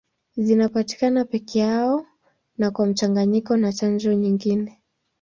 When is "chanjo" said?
3.73-4.13